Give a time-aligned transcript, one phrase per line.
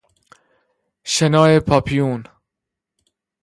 [1.13, 2.23] شنا پاپیون